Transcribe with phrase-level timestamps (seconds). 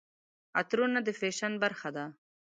[0.59, 2.05] عطرونه د فیشن برخه ده.